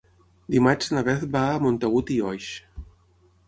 [0.53, 2.51] Dimarts na Beth va a Montagut i Oix.